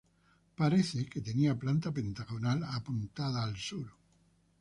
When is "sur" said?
3.55-3.85